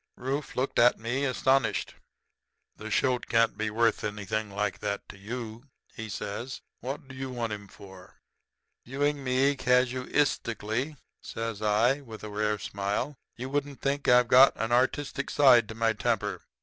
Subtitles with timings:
[0.17, 1.93] "Rufe looked at me astonished.
[2.75, 6.59] "'The shoat can't be worth anything like that to you,' he says.
[6.79, 8.15] 'What do you want him for?'
[8.83, 14.53] "'Viewing me casuistically,' says I, with a rare smile, 'you wouldn't think that I've got
[14.55, 16.41] an artistic side to my temper.